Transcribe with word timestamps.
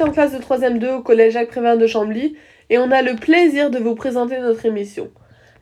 En 0.00 0.12
classe 0.12 0.32
de 0.32 0.38
3ème 0.38 0.78
2 0.78 0.90
au 0.90 1.02
collège 1.02 1.32
Jacques 1.32 1.48
Prévert 1.48 1.76
de 1.76 1.86
Chambly 1.88 2.36
et 2.70 2.78
on 2.78 2.92
a 2.92 3.02
le 3.02 3.16
plaisir 3.16 3.68
de 3.68 3.78
vous 3.78 3.96
présenter 3.96 4.38
notre 4.38 4.64
émission. 4.64 5.10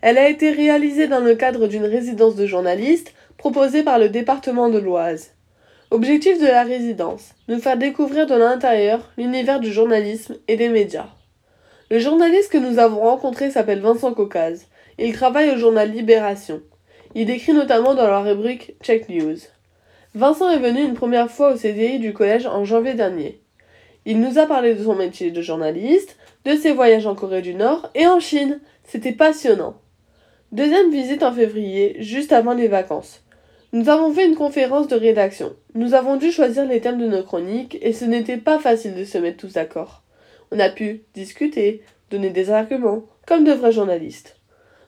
Elle 0.02 0.18
a 0.18 0.28
été 0.28 0.50
réalisée 0.50 1.06
dans 1.06 1.20
le 1.20 1.34
cadre 1.34 1.68
d'une 1.68 1.86
résidence 1.86 2.36
de 2.36 2.46
journalistes 2.46 3.14
proposée 3.38 3.82
par 3.82 3.98
le 3.98 4.10
département 4.10 4.68
de 4.68 4.78
l'Oise. 4.78 5.30
Objectif 5.90 6.38
de 6.38 6.46
la 6.46 6.64
résidence 6.64 7.30
nous 7.48 7.60
faire 7.60 7.78
découvrir 7.78 8.26
de 8.26 8.34
l'intérieur 8.34 9.10
l'univers 9.16 9.58
du 9.58 9.72
journalisme 9.72 10.36
et 10.48 10.56
des 10.56 10.68
médias. 10.68 11.08
Le 11.90 11.98
journaliste 11.98 12.52
que 12.52 12.58
nous 12.58 12.78
avons 12.78 13.00
rencontré 13.00 13.50
s'appelle 13.50 13.80
Vincent 13.80 14.12
Caucase. 14.12 14.66
Il 14.98 15.14
travaille 15.14 15.50
au 15.50 15.56
journal 15.56 15.90
Libération. 15.90 16.60
Il 17.14 17.30
écrit 17.30 17.54
notamment 17.54 17.94
dans 17.94 18.08
la 18.08 18.20
rubrique 18.20 18.74
Check 18.82 19.08
News. 19.08 19.38
Vincent 20.14 20.50
est 20.50 20.58
venu 20.58 20.82
une 20.82 20.94
première 20.94 21.30
fois 21.30 21.54
au 21.54 21.56
CDI 21.56 22.00
du 22.00 22.12
collège 22.12 22.46
en 22.46 22.64
janvier 22.64 22.92
dernier. 22.92 23.40
Il 24.08 24.20
nous 24.20 24.38
a 24.38 24.46
parlé 24.46 24.74
de 24.74 24.84
son 24.84 24.94
métier 24.94 25.32
de 25.32 25.42
journaliste, 25.42 26.16
de 26.44 26.54
ses 26.54 26.70
voyages 26.70 27.08
en 27.08 27.16
Corée 27.16 27.42
du 27.42 27.54
Nord 27.54 27.90
et 27.96 28.06
en 28.06 28.20
Chine. 28.20 28.60
C'était 28.84 29.10
passionnant. 29.10 29.74
Deuxième 30.52 30.92
visite 30.92 31.24
en 31.24 31.32
février, 31.32 31.96
juste 31.98 32.30
avant 32.30 32.54
les 32.54 32.68
vacances. 32.68 33.24
Nous 33.72 33.88
avons 33.88 34.12
fait 34.12 34.24
une 34.24 34.36
conférence 34.36 34.86
de 34.86 34.94
rédaction. 34.94 35.56
Nous 35.74 35.94
avons 35.94 36.18
dû 36.18 36.30
choisir 36.30 36.64
les 36.66 36.80
thèmes 36.80 37.00
de 37.00 37.08
nos 37.08 37.24
chroniques 37.24 37.78
et 37.82 37.92
ce 37.92 38.04
n'était 38.04 38.36
pas 38.36 38.60
facile 38.60 38.94
de 38.94 39.02
se 39.02 39.18
mettre 39.18 39.38
tous 39.38 39.54
d'accord. 39.54 40.04
On 40.52 40.60
a 40.60 40.70
pu 40.70 41.02
discuter, 41.14 41.82
donner 42.12 42.30
des 42.30 42.50
arguments, 42.50 43.02
comme 43.26 43.42
de 43.42 43.50
vrais 43.50 43.72
journalistes. 43.72 44.36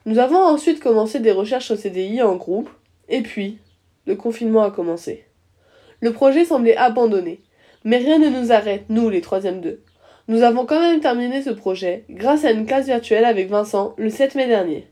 Nous 0.07 0.21
avons 0.21 0.39
ensuite 0.39 0.79
commencé 0.79 1.19
des 1.19 1.33
recherches 1.33 1.73
au 1.73 1.77
CDI 1.77 2.23
en 2.23 2.37
groupe, 2.37 2.71
et 3.09 3.23
puis, 3.23 3.59
le 4.07 4.15
confinement 4.15 4.63
a 4.63 4.71
commencé. 4.71 5.25
Le 6.01 6.13
projet 6.13 6.45
semblait 6.45 6.77
abandonné, 6.77 7.41
mais 7.85 7.99
rien 7.99 8.19
ne 8.19 8.29
nous 8.29 8.53
arrête, 8.53 8.85
nous 8.89 9.09
les 9.09 9.21
troisième 9.21 9.61
deux. 9.61 9.83
Nous 10.29 10.43
avons 10.43 10.67
quand 10.67 10.81
même 10.81 11.01
terminé 11.01 11.43
ce 11.43 11.51
projet 11.51 12.05
grâce 12.11 12.45
à 12.45 12.51
une 12.51 12.67
classe 12.67 12.87
virtuelle 12.87 13.25
avec 13.25 13.49
Vincent 13.49 13.95
le 13.97 14.11
7 14.11 14.35
mai 14.35 14.47
dernier. 14.47 14.87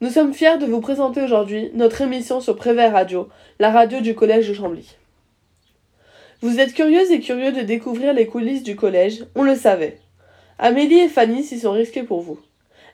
Nous 0.00 0.10
sommes 0.10 0.34
fiers 0.34 0.58
de 0.58 0.66
vous 0.66 0.80
présenter 0.80 1.22
aujourd'hui 1.22 1.70
notre 1.74 2.02
émission 2.02 2.40
sur 2.40 2.56
Prévert 2.56 2.92
Radio, 2.92 3.28
la 3.58 3.70
radio 3.70 4.00
du 4.00 4.14
collège 4.14 4.48
de 4.48 4.54
Chambly. 4.54 4.96
Vous 6.40 6.60
êtes 6.60 6.74
curieuses 6.74 7.10
et 7.10 7.20
curieux 7.20 7.52
de 7.52 7.62
découvrir 7.62 8.12
les 8.12 8.26
coulisses 8.26 8.62
du 8.62 8.76
collège, 8.76 9.24
on 9.34 9.42
le 9.42 9.54
savait. 9.54 9.98
Amélie 10.58 11.00
et 11.00 11.08
Fanny 11.08 11.42
s'y 11.42 11.58
sont 11.58 11.72
risquées 11.72 12.02
pour 12.02 12.20
vous. 12.20 12.38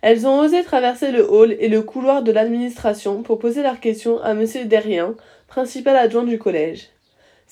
Elles 0.02 0.26
ont 0.26 0.38
osé 0.38 0.62
traverser 0.62 1.10
le 1.10 1.30
hall 1.30 1.56
et 1.58 1.68
le 1.68 1.82
couloir 1.82 2.22
de 2.22 2.32
l'administration 2.32 3.22
pour 3.22 3.38
poser 3.38 3.62
leurs 3.62 3.80
questions 3.80 4.20
à 4.22 4.32
monsieur 4.34 4.64
Derrien, 4.64 5.14
principal 5.48 5.96
adjoint 5.96 6.24
du 6.24 6.38
collège. 6.38 6.90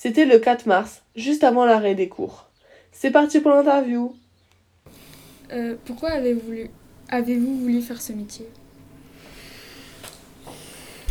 C'était 0.01 0.23
le 0.23 0.39
4 0.39 0.65
mars, 0.65 1.01
juste 1.17 1.43
avant 1.43 1.65
l'arrêt 1.65 1.93
des 1.93 2.07
cours. 2.07 2.47
C'est 2.93 3.11
parti 3.11 3.41
pour 3.41 3.51
l'interview. 3.51 4.15
Euh, 5.51 5.75
pourquoi 5.83 6.11
avez-vous 6.11 6.39
voulu, 6.39 6.69
avez 7.09 7.37
voulu 7.37 7.81
faire 7.81 8.01
ce 8.01 8.13
métier? 8.13 8.45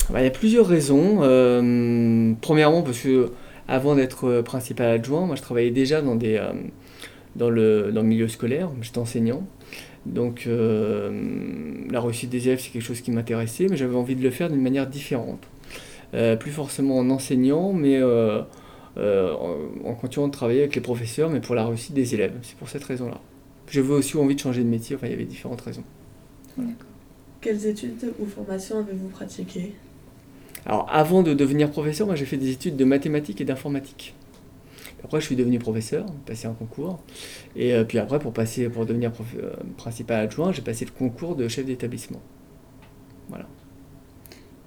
Bah, 0.09 0.23
Il 0.23 0.25
y 0.25 0.27
a 0.27 0.31
plusieurs 0.31 0.67
raisons. 0.67 1.19
Euh, 1.21 2.33
premièrement, 2.41 2.81
parce 2.81 3.01
que 3.01 3.31
avant 3.69 3.95
d'être 3.95 4.41
principal 4.41 4.87
adjoint, 4.87 5.27
moi 5.27 5.37
je 5.37 5.43
travaillais 5.43 5.71
déjà 5.71 6.01
dans, 6.01 6.17
des, 6.17 6.37
euh, 6.37 6.55
dans, 7.37 7.51
le, 7.51 7.93
dans 7.93 8.01
le 8.01 8.09
milieu 8.09 8.27
scolaire, 8.27 8.71
j'étais 8.81 8.97
enseignant. 8.97 9.47
Donc 10.07 10.45
euh, 10.47 11.85
la 11.91 12.01
réussite 12.01 12.31
des 12.31 12.49
élèves, 12.49 12.61
c'est 12.61 12.71
quelque 12.71 12.81
chose 12.81 13.03
qui 13.03 13.11
m'intéressait, 13.11 13.67
mais 13.69 13.77
j'avais 13.77 13.97
envie 13.97 14.17
de 14.17 14.23
le 14.23 14.31
faire 14.31 14.49
d'une 14.49 14.63
manière 14.63 14.87
différente. 14.87 15.47
Euh, 16.15 16.37
plus 16.37 16.53
forcément 16.53 16.97
en 16.97 17.11
enseignant, 17.11 17.75
mais 17.75 18.01
euh, 18.99 19.35
en, 19.85 19.95
continuant 19.95 20.27
de 20.27 20.33
travailler 20.33 20.61
avec 20.61 20.75
les 20.75 20.81
professeurs, 20.81 21.31
mais 21.31 21.41
pour 21.41 21.55
la 21.55 21.67
réussite 21.67 21.95
des 21.95 22.15
élèves. 22.15 22.35
C'est 22.43 22.57
pour 22.57 22.69
cette 22.69 22.85
raison-là. 22.85 23.21
J'avais 23.71 23.93
aussi 23.93 24.17
envie 24.17 24.35
de 24.35 24.41
changer 24.41 24.65
de 24.65 24.69
métier, 24.69 24.97
enfin 24.97 25.07
il 25.07 25.11
y 25.11 25.15
avait 25.15 25.25
différentes 25.25 25.61
raisons. 25.61 25.85
Quelles 27.41 27.67
études 27.67 28.13
ou 28.19 28.27
formations 28.27 28.79
avez-vous 28.79 29.09
pratiquées? 29.09 29.75
Alors 30.67 30.89
avant 30.91 31.23
de 31.23 31.35
devenir 31.35 31.71
professeur, 31.71 32.07
moi 32.07 32.17
j'ai 32.17 32.25
fait 32.25 32.37
des 32.37 32.51
études 32.51 32.77
de 32.77 32.85
mathématiques 32.85 33.41
et 33.41 33.45
d'informatique. 33.45 34.15
Après, 35.05 35.21
je 35.21 35.27
suis 35.27 35.37
devenu 35.37 35.59
professeur, 35.59 36.07
passé 36.27 36.49
un 36.49 36.55
concours. 36.55 36.99
Et 37.55 37.73
euh, 37.73 37.85
puis 37.85 37.99
après, 37.99 38.19
pour, 38.19 38.33
passer, 38.33 38.69
pour 38.69 38.85
devenir 38.85 39.13
euh, 39.37 39.53
principal 39.77 40.21
adjoint, 40.21 40.53
j'ai 40.53 40.63
passé 40.63 40.85
le 40.85 40.91
concours 40.91 41.37
de 41.37 41.47
chef 41.47 41.65
d'établissement. 41.65 42.21
Voilà. 43.29 43.47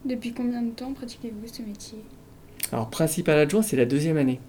Depuis 0.05 0.33
combien 0.33 0.61
de 0.61 0.71
temps 0.71 0.93
pratiquez-vous 0.93 1.47
ce 1.47 1.61
métier? 1.61 1.99
Alors, 2.71 2.89
principal 2.89 3.37
adjoint, 3.37 3.61
c'est 3.61 3.77
la 3.77 3.85
deuxième 3.85 4.17
année. 4.17 4.39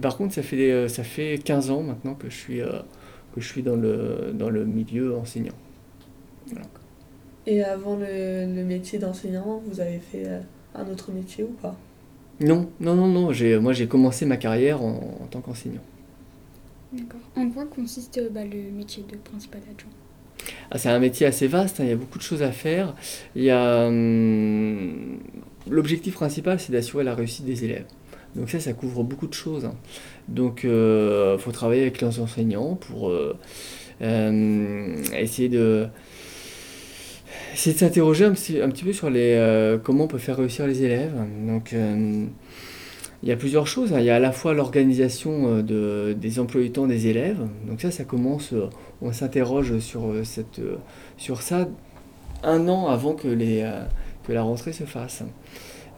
Par 0.00 0.16
contre, 0.16 0.34
ça 0.34 0.42
fait, 0.42 0.70
euh, 0.72 0.88
ça 0.88 1.04
fait 1.04 1.38
15 1.38 1.70
ans 1.70 1.82
maintenant 1.82 2.14
que 2.14 2.28
je 2.30 2.36
suis, 2.36 2.58
que 3.34 3.40
je 3.40 3.46
suis 3.46 3.62
dans, 3.62 3.76
le, 3.76 4.32
dans 4.34 4.50
le 4.50 4.64
milieu 4.64 5.16
enseignant. 5.16 5.54
Et 7.46 7.62
avant 7.62 7.96
le, 7.96 8.46
le 8.54 8.64
métier 8.64 8.98
d'enseignant, 8.98 9.62
vous 9.66 9.80
avez 9.80 9.98
fait 9.98 10.26
un 10.74 10.86
autre 10.88 11.10
métier 11.12 11.44
ou 11.44 11.52
pas? 11.60 11.76
Non, 12.40 12.70
non, 12.80 12.94
non, 12.94 13.08
non. 13.08 13.32
J'ai, 13.32 13.58
moi, 13.58 13.72
j'ai 13.72 13.86
commencé 13.86 14.26
ma 14.26 14.36
carrière 14.36 14.82
en, 14.82 15.28
tant 15.30 15.40
qu'enseignant. 15.40 15.82
D'accord. 16.92 17.20
En 17.36 17.48
quoi 17.50 17.64
consiste 17.66 18.18
euh, 18.18 18.28
bah, 18.30 18.44
le 18.44 18.70
métier 18.70 19.02
de 19.04 19.16
principal 19.16 19.60
adjoint? 19.70 19.90
Ah, 20.70 20.78
C'est 20.78 20.88
un 20.88 20.98
métier 20.98 21.26
assez 21.26 21.46
vaste, 21.46 21.80
hein. 21.80 21.84
il 21.84 21.90
y 21.90 21.92
a 21.92 21.96
beaucoup 21.96 22.18
de 22.18 22.22
choses 22.22 22.42
à 22.42 22.52
faire. 22.52 22.94
Il 23.36 23.44
y 23.44 23.50
a, 23.50 23.86
hum, 23.86 25.18
l'objectif 25.68 26.14
principal, 26.14 26.60
c'est 26.60 26.72
d'assurer 26.72 27.04
la 27.04 27.14
réussite 27.14 27.44
des 27.44 27.64
élèves. 27.64 27.86
Donc 28.36 28.50
ça, 28.50 28.60
ça 28.60 28.72
couvre 28.72 29.04
beaucoup 29.04 29.26
de 29.26 29.34
choses. 29.34 29.64
Hein. 29.64 29.74
Donc 30.28 30.60
il 30.64 30.70
euh, 30.70 31.38
faut 31.38 31.52
travailler 31.52 31.82
avec 31.82 32.00
les 32.00 32.18
enseignants 32.20 32.76
pour 32.76 33.10
euh, 33.10 33.36
essayer 35.12 35.48
de 35.48 35.88
de 37.52 37.72
s'interroger 37.72 38.24
un, 38.24 38.32
petit 38.32 38.84
peu 38.84 38.92
sur 38.92 39.10
les, 39.10 39.34
euh, 39.36 39.78
comment 39.78 40.04
on 40.04 40.08
peut 40.08 40.18
faire 40.18 40.36
réussir 40.36 40.66
les 40.66 40.82
élèves. 40.82 41.14
Donc, 41.46 41.72
euh, 41.72 42.24
il 43.22 43.28
y 43.28 43.32
a 43.32 43.36
plusieurs 43.36 43.66
choses. 43.66 43.92
Hein. 43.92 44.00
Il 44.00 44.06
y 44.06 44.10
a 44.10 44.16
à 44.16 44.20
la 44.20 44.32
fois 44.32 44.54
l'organisation 44.54 45.58
euh, 45.58 45.62
de, 45.62 46.12
des 46.14 46.40
emplois 46.40 46.62
du 46.62 46.72
temps 46.72 46.86
des 46.86 47.06
élèves. 47.06 47.40
Donc 47.68 47.80
ça, 47.80 47.90
ça 47.90 48.04
commence, 48.04 48.54
on 49.00 49.12
s'interroge 49.12 49.78
sur, 49.78 50.12
cette, 50.24 50.60
sur 51.16 51.42
ça 51.42 51.68
un 52.42 52.68
an 52.68 52.88
avant 52.88 53.14
que, 53.14 53.28
les, 53.28 53.64
que 54.26 54.32
la 54.32 54.42
rentrée 54.42 54.72
se 54.72 54.84
fasse. 54.84 55.22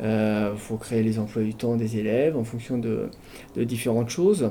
Il 0.01 0.57
faut 0.57 0.77
créer 0.77 1.03
les 1.03 1.19
emplois 1.19 1.43
du 1.43 1.55
temps 1.55 1.77
des 1.77 1.99
élèves 1.99 2.37
en 2.37 2.45
fonction 2.45 2.79
de, 2.79 3.09
de 3.57 3.65
différentes 3.65 4.11
choses. 4.11 4.51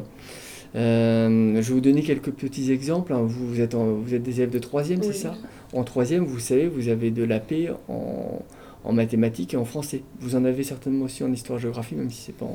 je 0.73 1.51
vais 1.53 1.73
vous 1.73 1.81
donner 1.81 2.01
quelques 2.01 2.31
petits 2.31 2.72
exemples. 2.72 3.13
Hein. 3.13 3.22
Vous, 3.23 3.47
vous, 3.47 3.62
êtes 3.62 3.75
vous 3.75 4.13
êtes 4.13 4.23
des 4.23 4.39
élèves 4.39 4.51
de 4.51 4.59
troisième, 4.59 5.03
c'est 5.03 5.13
ça? 5.13 5.35
En 5.73 5.83
troisième, 5.83 6.23
vous 6.23 6.39
savez, 6.39 6.67
vous 6.67 6.88
avez 6.88 7.09
de 7.09 7.23
la 7.23 7.39
paix 7.39 7.69
en, 7.88 8.94
mathématiques 8.94 9.53
et 9.56 9.57
en 9.57 9.66
français. 9.66 10.03
Vous 10.19 10.35
en 10.35 10.45
avez 10.45 10.63
certainement 10.63 11.06
aussi 11.06 11.23
en 11.23 11.31
histoire-géographie, 11.31 11.95
même 11.95 12.12
si 12.12 12.22
c'est 12.22 12.38
pas, 12.38 12.45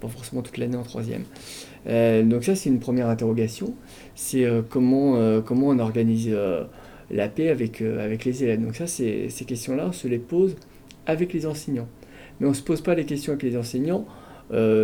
pas 0.00 0.08
forcément 0.08 0.42
toute 0.42 0.58
l'année 0.58 0.76
en 0.76 0.82
troisième. 0.82 1.24
Euh, 1.86 2.22
donc 2.22 2.44
ça, 2.44 2.54
c'est 2.54 2.68
une 2.68 2.80
première 2.80 3.08
interrogation. 3.08 3.74
C'est 4.14 4.44
euh, 4.44 4.60
comment, 4.68 5.16
euh, 5.16 5.40
comment 5.40 5.68
on 5.68 5.78
organise 5.78 6.36
la 7.14 7.28
paix 7.28 7.48
avec, 7.48 7.80
avec 7.80 8.24
les 8.24 8.44
élèves. 8.44 8.62
Donc 8.62 8.76
ça, 8.76 8.86
ces 8.86 9.28
questions-là, 9.46 9.86
on 9.88 9.92
se 9.92 10.08
les 10.08 10.18
pose 10.18 10.56
avec 11.06 11.32
les 11.32 11.46
enseignants. 11.46 11.88
Mais 12.40 12.46
on 12.46 12.50
ne 12.50 12.54
se 12.54 12.62
pose 12.62 12.80
pas 12.80 12.94
les 12.94 13.04
questions 13.04 13.32
avec 13.32 13.44
les 13.44 13.56
enseignants 13.56 14.06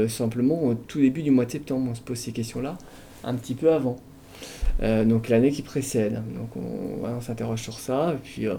simplement 0.08 0.64
au 0.64 0.74
tout 0.74 1.00
début 1.00 1.22
du 1.22 1.30
mois 1.30 1.44
de 1.44 1.50
septembre. 1.50 1.88
On 1.90 1.94
se 1.94 2.00
pose 2.00 2.19
ces 2.19 2.32
questions-là 2.32 2.78
un 3.25 3.34
petit 3.34 3.55
peu 3.55 3.72
avant. 3.72 3.99
Euh, 4.82 5.05
donc 5.05 5.28
l'année 5.28 5.50
qui 5.50 5.62
précède. 5.62 6.22
Donc 6.34 6.56
on, 6.56 7.20
s'interroge 7.20 7.60
sur 7.60 7.78
ça, 7.78 8.14
et 8.14 8.19
puis 8.22 8.46
euh, 8.46 8.55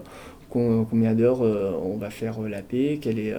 combien 0.49 1.13
d'heures 1.13 1.41
euh, 1.41 1.71
on 1.83 1.97
va 1.97 2.09
faire 2.09 2.41
la 2.41 2.61
paix, 2.61 2.99
quelle 3.01 3.19
est, 3.19 3.33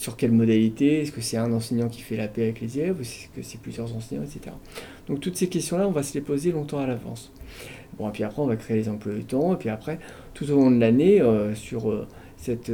sur 0.00 0.16
quelle 0.16 0.32
modalité, 0.32 1.02
est-ce 1.02 1.12
que 1.12 1.20
c'est 1.20 1.36
un 1.36 1.52
enseignant 1.52 1.90
qui 1.90 2.00
fait 2.00 2.16
la 2.16 2.26
paix 2.26 2.44
avec 2.44 2.62
les 2.62 2.78
élèves, 2.78 2.96
ou 2.98 3.02
est-ce 3.02 3.28
que 3.36 3.42
c'est 3.42 3.60
plusieurs 3.60 3.94
enseignants, 3.94 4.22
etc. 4.22 4.56
Donc 5.06 5.20
toutes 5.20 5.36
ces 5.36 5.46
questions-là, 5.46 5.86
on 5.86 5.90
va 5.90 6.02
se 6.02 6.14
les 6.14 6.22
poser 6.22 6.52
longtemps 6.52 6.78
à 6.78 6.86
l'avance. 6.86 7.30
Bon, 7.98 8.08
et 8.08 8.12
puis 8.12 8.24
après, 8.24 8.40
on 8.40 8.46
va 8.46 8.56
créer 8.56 8.78
les 8.78 8.88
emplois 8.88 9.12
du 9.12 9.24
temps, 9.24 9.52
et 9.52 9.58
puis 9.58 9.68
après, 9.68 9.98
tout 10.32 10.50
au 10.50 10.54
long 10.56 10.70
de 10.70 10.80
l'année, 10.80 11.22
sur 11.54 12.06
cette 12.38 12.72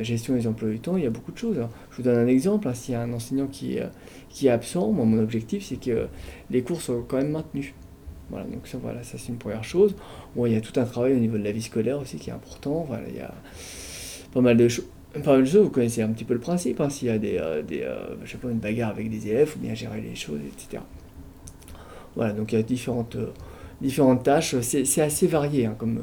gestion 0.00 0.32
des 0.32 0.46
emplois 0.46 0.70
du 0.70 0.80
temps, 0.80 0.96
il 0.96 1.04
y 1.04 1.06
a 1.06 1.10
beaucoup 1.10 1.32
de 1.32 1.36
choses. 1.36 1.58
Je 1.90 1.96
vous 1.98 2.02
donne 2.04 2.18
un 2.18 2.26
exemple, 2.26 2.66
hein. 2.66 2.72
s'il 2.72 2.94
y 2.94 2.96
a 2.96 3.02
un 3.02 3.12
enseignant 3.12 3.48
qui, 3.48 3.76
qui 4.30 4.46
est 4.46 4.50
absent, 4.50 4.92
mon 4.92 5.18
objectif, 5.18 5.66
c'est 5.66 5.78
que 5.78 6.06
les 6.48 6.62
cours 6.62 6.80
soient 6.80 7.04
quand 7.06 7.18
même 7.18 7.32
maintenus. 7.32 7.74
Voilà, 8.30 8.46
donc 8.46 8.66
ça, 8.66 8.78
voilà, 8.80 9.02
ça 9.02 9.18
c'est 9.18 9.28
une 9.28 9.36
première 9.36 9.62
chose. 9.62 9.94
Bon, 10.34 10.46
il 10.46 10.54
y 10.54 10.56
a 10.56 10.62
tout 10.62 10.80
un 10.80 10.84
travail 10.84 11.12
au 11.12 11.18
niveau 11.18 11.36
de 11.36 11.44
la 11.44 11.52
vie 11.52 11.60
scolaire 11.60 11.98
aussi 11.98 12.16
qui 12.16 12.30
est 12.30 12.32
important. 12.32 12.86
Voilà, 12.88 13.02
il 13.10 13.16
y 13.16 13.20
a 13.20 13.34
pas 14.32 14.40
mal 14.40 14.56
de 14.56 14.68
choses. 14.68 14.86
De 15.14 15.44
choses, 15.44 15.56
vous 15.56 15.70
connaissez 15.70 16.00
un 16.00 16.08
petit 16.08 16.24
peu 16.24 16.32
le 16.32 16.40
principe, 16.40 16.80
hein, 16.80 16.88
s'il 16.88 17.08
y 17.08 17.10
a 17.10 17.18
des, 17.18 17.36
euh, 17.36 17.62
des 17.62 17.82
euh, 17.82 18.16
je 18.24 18.32
sais 18.32 18.38
pas, 18.38 18.48
une 18.48 18.58
bagarre 18.58 18.90
avec 18.90 19.10
des 19.10 19.28
élèves, 19.28 19.48
faut 19.48 19.58
bien 19.58 19.74
gérer 19.74 20.00
les 20.00 20.14
choses, 20.14 20.40
etc. 20.40 20.82
Voilà, 22.16 22.32
donc 22.32 22.52
il 22.52 22.56
y 22.56 22.58
a 22.58 22.62
différentes, 22.62 23.16
euh, 23.16 24.14
tâches, 24.16 24.58
c'est 24.60 25.02
assez 25.02 25.26
varié 25.26 25.66
hein, 25.66 25.74
comme, 25.76 26.00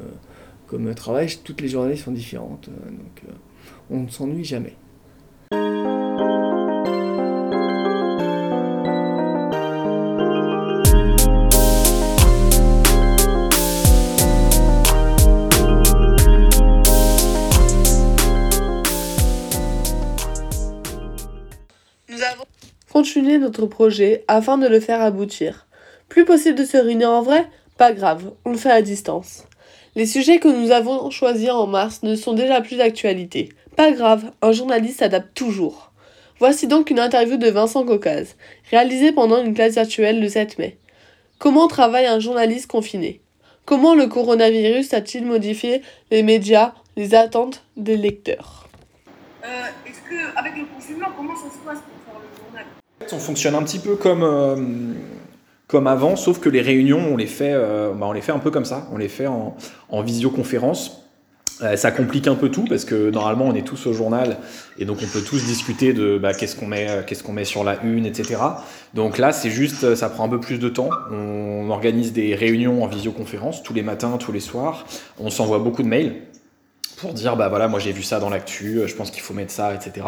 comme 0.68 0.94
travail, 0.94 1.28
toutes 1.42 1.60
les 1.60 1.68
journées 1.68 1.96
sont 1.96 2.12
différentes, 2.12 2.68
donc 2.68 3.34
on 3.90 4.02
ne 4.02 4.08
s'ennuie 4.08 4.44
jamais. 4.44 4.74
Continuer 22.92 23.38
notre 23.38 23.66
projet 23.66 24.24
afin 24.28 24.58
de 24.58 24.66
le 24.66 24.80
faire 24.80 25.00
aboutir. 25.00 25.66
Plus 26.08 26.24
possible 26.24 26.58
de 26.58 26.64
se 26.64 26.76
réunir 26.76 27.10
en 27.10 27.22
vrai? 27.22 27.46
Pas 27.78 27.92
grave, 27.92 28.32
on 28.44 28.50
le 28.50 28.58
fait 28.58 28.70
à 28.70 28.82
distance. 28.82 29.44
Les 29.94 30.06
sujets 30.06 30.38
que 30.38 30.48
nous 30.48 30.70
avons 30.70 31.10
choisis 31.10 31.50
en 31.50 31.66
mars 31.66 32.02
ne 32.02 32.14
sont 32.14 32.32
déjà 32.32 32.60
plus 32.60 32.76
d'actualité. 32.76 33.50
Pas 33.76 33.92
grave, 33.92 34.32
un 34.42 34.52
journaliste 34.52 34.98
s'adapte 34.98 35.34
toujours. 35.34 35.92
Voici 36.38 36.66
donc 36.66 36.90
une 36.90 36.98
interview 36.98 37.36
de 37.36 37.48
Vincent 37.48 37.84
Caucase, 37.84 38.36
réalisée 38.70 39.12
pendant 39.12 39.42
une 39.42 39.54
classe 39.54 39.74
virtuelle 39.74 40.20
le 40.20 40.28
7 40.28 40.58
mai. 40.58 40.78
Comment 41.38 41.68
travaille 41.68 42.06
un 42.06 42.20
journaliste 42.20 42.66
confiné? 42.66 43.20
Comment 43.66 43.94
le 43.94 44.06
coronavirus 44.06 44.94
a-t-il 44.94 45.26
modifié 45.26 45.82
les 46.10 46.22
médias, 46.22 46.74
les 46.96 47.14
attentes 47.14 47.62
des 47.76 47.96
lecteurs? 47.96 48.69
Est-ce 49.86 50.00
que 50.08 50.38
avec 50.38 50.56
le 50.56 50.64
confinement, 50.74 51.08
comment 51.16 51.36
ça 51.36 51.50
se 51.50 51.58
passe 51.64 51.78
pour 51.80 51.98
faire 52.04 52.20
le 52.20 52.44
journal? 52.44 52.64
On 53.12 53.18
fonctionne 53.18 53.54
un 53.54 53.62
petit 53.62 53.78
peu 53.78 53.96
comme 53.96 54.22
euh, 54.22 54.56
comme 55.70 55.86
avant, 55.86 56.16
sauf 56.16 56.40
que 56.40 56.48
les 56.48 56.60
réunions, 56.60 57.12
on 57.12 57.16
les 57.16 57.26
fait, 57.26 57.52
euh, 57.54 57.92
bah, 57.92 58.06
on 58.06 58.12
les 58.12 58.20
fait 58.20 58.32
un 58.32 58.40
peu 58.40 58.50
comme 58.50 58.64
ça, 58.64 58.88
on 58.92 58.98
les 58.98 59.08
fait 59.08 59.28
en, 59.28 59.56
en 59.88 60.02
visioconférence. 60.02 61.06
Euh, 61.62 61.76
ça 61.76 61.90
complique 61.90 62.26
un 62.26 62.34
peu 62.34 62.48
tout 62.48 62.64
parce 62.64 62.86
que 62.86 63.10
normalement 63.10 63.44
on 63.44 63.54
est 63.54 63.66
tous 63.66 63.86
au 63.86 63.92
journal 63.92 64.38
et 64.78 64.86
donc 64.86 64.96
on 65.02 65.06
peut 65.06 65.20
tous 65.20 65.44
discuter 65.44 65.92
de 65.92 66.16
bah, 66.16 66.32
qu'est-ce 66.32 66.56
qu'on 66.56 66.66
met, 66.66 66.88
euh, 66.88 67.02
qu'est-ce 67.06 67.22
qu'on 67.22 67.34
met 67.34 67.44
sur 67.44 67.64
la 67.64 67.82
une, 67.82 68.06
etc. 68.06 68.40
Donc 68.94 69.18
là 69.18 69.30
c'est 69.30 69.50
juste, 69.50 69.94
ça 69.94 70.08
prend 70.08 70.24
un 70.24 70.28
peu 70.28 70.40
plus 70.40 70.58
de 70.58 70.68
temps. 70.70 70.88
On 71.12 71.68
organise 71.70 72.12
des 72.12 72.34
réunions 72.34 72.82
en 72.82 72.86
visioconférence 72.86 73.62
tous 73.62 73.74
les 73.74 73.82
matins, 73.82 74.16
tous 74.18 74.32
les 74.32 74.40
soirs. 74.40 74.86
On 75.18 75.28
s'envoie 75.30 75.58
beaucoup 75.58 75.82
de 75.82 75.88
mails 75.88 76.14
pour 77.00 77.14
dire 77.14 77.36
bah 77.36 77.48
voilà 77.48 77.68
moi 77.68 77.80
j'ai 77.80 77.92
vu 77.92 78.02
ça 78.02 78.20
dans 78.20 78.30
l'actu, 78.30 78.80
je 78.86 78.94
pense 78.94 79.10
qu'il 79.10 79.22
faut 79.22 79.34
mettre 79.34 79.52
ça, 79.52 79.74
etc. 79.74 80.06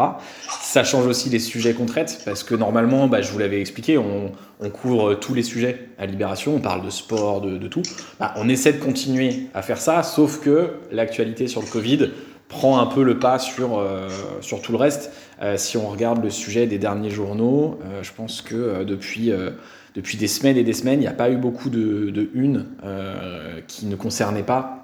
Ça 0.61 0.83
change 0.83 1.07
aussi 1.07 1.29
les 1.29 1.39
sujets 1.39 1.73
qu'on 1.73 1.85
traite 1.85 2.21
parce 2.25 2.43
que 2.43 2.55
normalement, 2.55 3.07
bah, 3.07 3.21
je 3.21 3.31
vous 3.31 3.39
l'avais 3.39 3.59
expliqué, 3.59 3.97
on, 3.97 4.31
couvre 4.71 5.15
tous 5.15 5.33
les 5.33 5.43
sujets 5.43 5.89
à 5.97 6.05
Libération, 6.05 6.55
on 6.55 6.59
parle 6.59 6.85
de 6.85 6.89
sport, 6.89 7.41
de, 7.41 7.67
tout. 7.67 7.81
Bah, 8.19 8.33
on 8.37 8.47
essaie 8.47 8.71
de 8.71 8.77
continuer 8.77 9.47
à 9.53 9.61
faire 9.61 9.77
ça, 9.77 10.03
sauf 10.03 10.39
que 10.39 10.75
l'actualité 10.89 11.47
sur 11.47 11.61
le 11.61 11.67
Covid 11.67 12.11
prend 12.47 12.79
un 12.79 12.85
peu 12.85 13.03
le 13.03 13.19
pas 13.19 13.39
sur, 13.39 13.77
euh, 13.77 14.07
sur 14.39 14.61
tout 14.61 14.71
le 14.71 14.77
reste. 14.77 15.11
Euh, 15.41 15.57
si 15.57 15.75
on 15.75 15.89
regarde 15.89 16.23
le 16.23 16.29
sujet 16.29 16.65
des 16.65 16.77
derniers 16.77 17.09
journaux, 17.09 17.79
euh, 17.83 18.03
je 18.03 18.11
pense 18.13 18.41
que 18.41 18.55
euh, 18.55 18.83
depuis, 18.85 19.31
euh, 19.31 19.51
depuis 19.95 20.17
des 20.17 20.27
semaines 20.27 20.57
et 20.57 20.63
des 20.63 20.73
semaines, 20.73 20.99
il 20.99 21.03
n'y 21.03 21.07
a 21.07 21.13
pas 21.13 21.29
eu 21.29 21.37
beaucoup 21.37 21.69
de, 21.69 22.29
une 22.33 22.67
euh, 22.83 23.59
qui 23.67 23.85
ne 23.85 23.95
concernaient 23.95 24.43
pas 24.43 24.82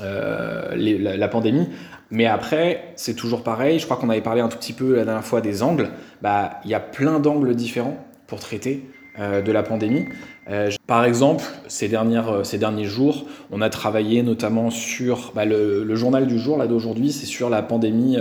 euh, 0.00 0.74
la, 0.76 1.28
pandémie. 1.28 1.68
Mais 2.10 2.26
après, 2.26 2.92
c'est 2.96 3.14
toujours 3.14 3.42
pareil. 3.42 3.78
Je 3.78 3.84
crois 3.84 3.96
qu'on 3.96 4.10
avait 4.10 4.20
parlé 4.20 4.40
un 4.40 4.48
tout 4.48 4.58
petit 4.58 4.72
peu 4.72 4.96
la 4.96 5.04
dernière 5.04 5.24
fois 5.24 5.40
des 5.40 5.62
angles. 5.62 5.90
Bah, 6.20 6.60
il 6.64 6.70
y 6.70 6.74
a 6.74 6.80
plein 6.80 7.20
d'angles 7.20 7.54
différents 7.54 7.96
pour 8.26 8.40
traiter 8.40 8.88
euh, 9.18 9.42
de 9.42 9.52
la 9.52 9.62
pandémie. 9.62 10.06
Euh, 10.50 10.70
par 10.86 11.04
exemple, 11.04 11.44
ces, 11.68 11.88
dernières, 11.88 12.44
ces 12.44 12.58
derniers 12.58 12.84
jours, 12.84 13.26
on 13.50 13.60
a 13.60 13.70
travaillé 13.70 14.22
notamment 14.22 14.70
sur 14.70 15.32
bah, 15.34 15.44
le, 15.44 15.84
le, 15.84 15.94
journal 15.94 16.26
du 16.26 16.38
jour 16.38 16.58
là 16.58 16.66
d'aujourd'hui, 16.66 17.12
c'est 17.12 17.26
sur 17.26 17.48
la 17.48 17.62
pandémie, 17.62 18.16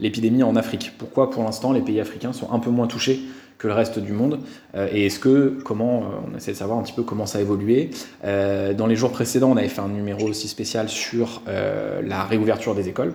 l'épidémie 0.00 0.42
en 0.42 0.56
Afrique. 0.56 0.92
Pourquoi 0.96 1.30
pour 1.30 1.44
l'instant 1.44 1.72
les 1.72 1.82
pays 1.82 2.00
africains 2.00 2.32
sont 2.32 2.52
un 2.52 2.58
peu 2.58 2.70
moins 2.70 2.86
touchés 2.86 3.20
que 3.58 3.66
le 3.66 3.74
reste 3.74 3.98
du 3.98 4.12
monde. 4.12 4.40
Euh, 4.74 4.88
et 4.92 5.06
est-ce 5.06 5.18
que 5.18 5.58
comment 5.64 5.98
euh, 5.98 6.30
on 6.30 6.36
essaie 6.36 6.52
de 6.52 6.56
savoir 6.56 6.78
un 6.78 6.82
petit 6.82 6.92
peu 6.92 7.02
comment 7.02 7.26
ça 7.26 7.38
a 7.38 7.40
évolué. 7.40 7.90
Euh, 8.24 8.74
dans 8.74 8.86
les 8.86 8.96
jours 8.96 9.12
précédents 9.12 9.50
on 9.50 9.56
avait 9.56 9.68
fait 9.68 9.80
un 9.80 9.88
numéro 9.88 10.28
aussi 10.28 10.48
spécial 10.48 10.88
sur 10.88 11.42
la 11.46 12.24
réouverture 12.24 12.74
des 12.74 12.88
écoles. 12.88 13.14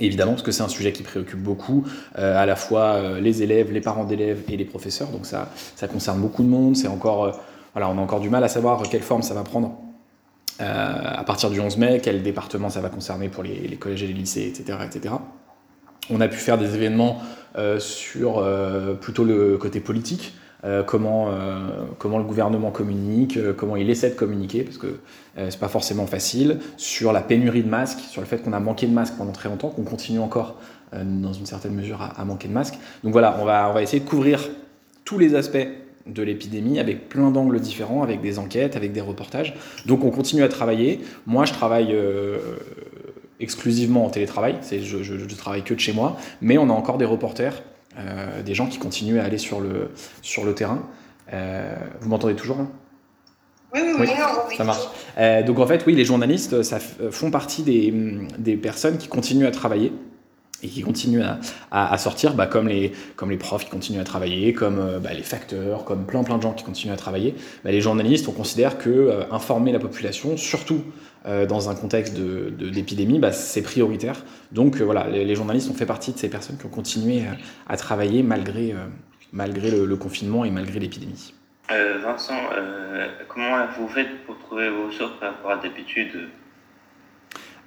Évidemment 0.00 0.32
parce 0.32 0.44
que 0.44 0.52
c'est 0.52 0.62
un 0.62 0.68
sujet 0.68 0.92
qui 0.92 1.02
préoccupe 1.02 1.42
beaucoup 1.42 1.84
à 2.14 2.46
la 2.46 2.56
fois 2.56 3.18
les 3.20 3.42
élèves 3.42 3.72
les 3.72 3.80
parents 3.80 4.04
d'élèves 4.04 4.42
et 4.48 4.56
les 4.56 4.64
professeurs. 4.64 5.08
Donc 5.08 5.26
ça 5.26 5.50
ça 5.76 5.88
concerne 5.88 6.20
beaucoup 6.20 6.42
de 6.42 6.48
monde. 6.48 6.76
C'est 6.76 6.88
encore 6.88 7.40
voilà 7.72 7.88
on 7.88 7.98
a 7.98 8.00
encore 8.00 8.20
du 8.20 8.30
mal 8.30 8.44
à 8.44 8.48
savoir 8.48 8.82
quelle 8.88 9.02
forme 9.02 9.22
ça 9.22 9.34
va 9.34 9.42
prendre 9.42 9.76
à 10.60 11.22
partir 11.24 11.50
du 11.50 11.60
11 11.60 11.76
mai 11.78 12.00
quel 12.02 12.22
département 12.22 12.68
ça 12.68 12.80
va 12.80 12.88
concerner 12.88 13.28
pour 13.28 13.42
les, 13.42 13.66
les 13.66 13.76
collèges 13.76 14.02
et 14.02 14.06
les 14.06 14.12
lycées 14.12 14.46
etc 14.48 14.78
etc 14.84 15.14
on 16.10 16.20
a 16.20 16.28
pu 16.28 16.36
faire 16.36 16.58
des 16.58 16.74
événements 16.74 17.20
sur 17.78 18.38
euh, 18.38 18.94
plutôt 18.94 19.24
le 19.24 19.56
côté 19.58 19.80
politique, 19.80 20.34
euh, 20.64 20.82
comment, 20.82 21.30
comment 21.98 22.18
le 22.18 22.24
gouvernement 22.24 22.70
communique, 22.70 23.38
comment 23.56 23.76
il 23.76 23.90
essaie 23.90 24.10
de 24.10 24.14
communiquer, 24.14 24.62
parce 24.62 24.78
que 24.78 24.98
c'est 25.36 25.60
pas 25.60 25.68
forcément 25.68 26.06
facile, 26.06 26.58
sur 26.76 27.12
la 27.12 27.20
pénurie 27.20 27.62
de 27.62 27.68
masques, 27.68 28.00
sur 28.00 28.20
le 28.20 28.26
fait 28.26 28.38
qu'on 28.38 28.52
a 28.52 28.60
manqué 28.60 28.86
de 28.86 28.92
masques 28.92 29.14
pendant 29.16 29.32
très 29.32 29.48
longtemps, 29.48 29.68
qu'on 29.68 29.84
continue 29.84 30.18
encore 30.18 30.56
dans 30.92 31.32
une 31.32 31.46
certaine 31.46 31.74
mesure 31.74 32.02
à, 32.02 32.20
à, 32.20 32.24
manquer 32.24 32.48
de 32.48 32.54
masques. 32.54 32.78
Donc 33.04 33.12
voilà, 33.12 33.36
on 33.40 33.44
va, 33.44 33.68
on 33.70 33.72
va 33.72 33.82
essayer 33.82 34.00
de 34.00 34.08
couvrir 34.08 34.40
tous 35.04 35.18
les 35.18 35.34
aspects 35.34 35.68
de 36.08 36.22
l'épidémie 36.22 36.78
avec 36.78 37.08
plein 37.08 37.30
d'angles 37.30 37.60
différents, 37.60 38.02
avec 38.02 38.20
des 38.20 38.38
enquêtes, 38.38 38.76
avec 38.76 38.92
des 38.92 39.00
reportages. 39.00 39.54
Donc 39.86 40.04
on 40.04 40.10
continue 40.10 40.42
à 40.42 40.48
travailler. 40.48 41.00
Moi, 41.26 41.44
je 41.44 41.52
travaille 41.52 41.92
euh, 41.92 42.38
exclusivement 43.40 44.04
en 44.04 44.10
télétravail, 44.10 44.56
je, 44.70 45.02
je, 45.02 45.02
je, 45.02 45.34
travaille 45.36 45.62
que 45.62 45.74
de 45.74 45.80
chez 45.80 45.92
moi, 45.92 46.16
mais 46.40 46.58
on 46.58 46.68
a 46.70 46.72
encore 46.72 46.98
des 46.98 47.04
reporters, 47.04 47.62
euh, 47.98 48.42
des 48.42 48.54
gens 48.54 48.66
qui 48.66 48.78
continuent 48.78 49.18
à 49.18 49.24
aller 49.24 49.38
sur 49.38 49.60
le, 49.60 49.90
sur 50.22 50.44
le 50.44 50.54
terrain. 50.54 50.82
Euh, 51.32 51.74
vous 52.00 52.08
m'entendez 52.08 52.34
toujours 52.34 52.58
là 52.58 52.66
oui, 53.74 53.80
oui, 53.84 53.92
oui, 53.98 54.08
oui, 54.48 54.56
ça 54.56 54.64
marche. 54.64 54.88
Euh, 55.18 55.42
donc 55.42 55.58
en 55.58 55.66
fait, 55.66 55.84
oui, 55.86 55.94
les 55.94 56.06
journalistes 56.06 56.62
ça 56.62 56.78
font 56.80 57.30
partie 57.30 57.62
des, 57.62 57.92
des 58.38 58.56
personnes 58.56 58.96
qui 58.96 59.08
continuent 59.08 59.46
à 59.46 59.50
travailler 59.50 59.92
et 60.62 60.68
qui 60.68 60.82
continuent 60.82 61.22
à, 61.70 61.98
sortir, 61.98 62.34
bah, 62.34 62.46
comme, 62.46 62.68
les, 62.68 62.92
comme 63.16 63.30
les 63.30 63.36
profs 63.36 63.64
qui 63.64 63.70
continuent 63.70 64.00
à 64.00 64.04
travailler, 64.04 64.52
comme 64.52 64.78
euh, 64.78 64.98
bah, 64.98 65.12
les 65.14 65.22
facteurs, 65.22 65.84
comme 65.84 66.04
plein 66.04 66.24
plein 66.24 66.36
de 66.36 66.42
gens 66.42 66.52
qui 66.52 66.64
continuent 66.64 66.92
à 66.92 66.96
travailler. 66.96 67.34
Bah, 67.64 67.70
les 67.70 67.80
journalistes, 67.80 68.26
on 68.28 68.32
considère 68.32 68.78
que 68.78 68.90
euh, 68.90 69.22
informer 69.30 69.70
la 69.70 69.78
population, 69.78 70.36
surtout 70.36 70.82
euh, 71.26 71.46
dans 71.46 71.70
un 71.70 71.74
contexte 71.74 72.14
d'épidémie, 72.14 73.14
de, 73.14 73.20
bah, 73.20 73.32
c'est 73.32 73.62
prioritaire. 73.62 74.24
Donc 74.50 74.80
voilà, 74.80 75.08
les, 75.08 75.34
journalistes 75.36 75.70
ont 75.70 75.74
fait 75.74 75.86
partie 75.86 76.12
de 76.12 76.18
ces 76.18 76.28
personnes 76.28 76.56
qui 76.56 76.66
ont 76.66 76.70
continué 76.70 77.22
à, 77.68 77.76
travailler 77.76 78.22
malgré, 78.22 78.74
malgré 79.32 79.70
le, 79.70 79.96
confinement 79.96 80.44
et 80.44 80.50
malgré 80.50 80.80
l'épidémie. 80.80 81.34
Vincent, 81.68 82.40
comment 83.28 83.66
vous 83.78 83.88
faites 83.88 84.24
pour 84.24 84.38
trouver 84.38 84.70
vos 84.70 84.90
sources 84.90 85.18
par 85.20 85.34
rapport 85.34 85.50
à 85.50 85.56
d'habitude 85.58 86.28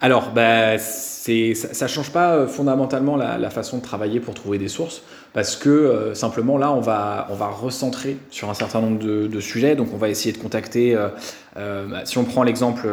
alors, 0.01 0.31
bah, 0.31 0.79
ça 0.79 1.31
ne 1.31 1.87
change 1.87 2.11
pas 2.11 2.47
fondamentalement 2.47 3.15
la, 3.15 3.49
façon 3.51 3.77
de 3.77 3.83
travailler 3.83 4.19
pour 4.19 4.33
trouver 4.33 4.57
des 4.57 4.67
sources, 4.67 5.03
parce 5.33 5.55
que 5.55 5.69
euh, 5.69 6.15
simplement 6.15 6.57
là, 6.57 6.71
on 6.73 6.81
va, 6.81 7.27
recentrer 7.61 8.17
sur 8.31 8.49
un 8.49 8.55
certain 8.55 8.81
nombre 8.81 8.97
de, 8.97 9.39
sujets. 9.39 9.75
Donc, 9.75 9.89
on 9.93 9.97
va 9.97 10.09
essayer 10.09 10.33
de 10.33 10.39
contacter. 10.39 10.95
Euh, 10.95 11.09
euh, 11.57 11.87
si 12.05 12.17
on 12.17 12.23
prend 12.23 12.41
l'exemple 12.41 12.87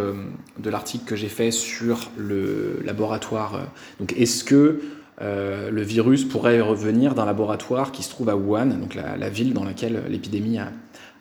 de 0.59 0.71
l'article 0.71 1.05
que 1.07 1.17
j'ai 1.17 1.29
fait 1.29 1.51
sur 1.51 2.11
le 2.19 2.81
laboratoire, 2.85 3.61
donc 4.01 4.13
est-ce 4.19 4.45
que 4.45 4.81
euh, 5.21 5.71
le 5.71 5.83
virus 5.83 6.25
pourrait 6.25 6.61
revenir 6.61 7.15
d'un 7.15 7.25
laboratoire 7.25 7.91
qui 7.91 8.03
se 8.03 8.11
trouve 8.11 8.29
à 8.29 8.37
Wuhan, 8.37 8.67
donc 8.67 8.95
la 8.95 9.29
ville 9.29 9.53
dans 9.53 9.65
laquelle 9.65 10.03
l'épidémie 10.09 10.59
a, 10.59 10.69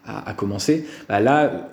a 0.08 0.34
commencé, 0.34 0.86
bah 1.10 1.20
là, 1.20 1.70